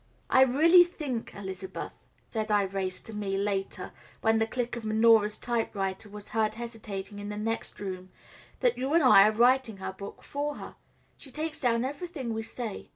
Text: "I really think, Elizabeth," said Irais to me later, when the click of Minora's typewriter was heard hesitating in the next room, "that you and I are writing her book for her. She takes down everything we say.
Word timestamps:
"I 0.31 0.41
really 0.41 0.83
think, 0.83 1.35
Elizabeth," 1.35 1.93
said 2.31 2.47
Irais 2.47 3.03
to 3.03 3.13
me 3.13 3.37
later, 3.37 3.91
when 4.21 4.39
the 4.39 4.47
click 4.47 4.75
of 4.75 4.83
Minora's 4.83 5.37
typewriter 5.37 6.09
was 6.09 6.29
heard 6.29 6.55
hesitating 6.55 7.19
in 7.19 7.29
the 7.29 7.37
next 7.37 7.79
room, 7.79 8.09
"that 8.61 8.79
you 8.79 8.95
and 8.95 9.03
I 9.03 9.27
are 9.27 9.31
writing 9.31 9.77
her 9.77 9.93
book 9.93 10.23
for 10.23 10.55
her. 10.55 10.75
She 11.17 11.29
takes 11.29 11.59
down 11.59 11.85
everything 11.85 12.33
we 12.33 12.41
say. 12.41 12.89